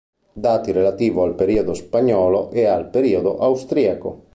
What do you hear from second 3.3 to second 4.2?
austriaco.